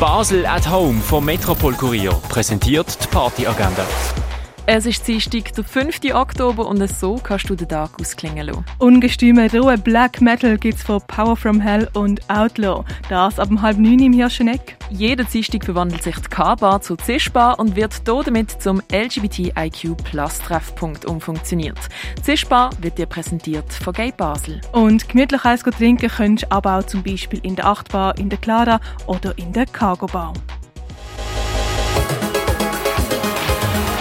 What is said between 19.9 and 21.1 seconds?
Plus Treffpunkt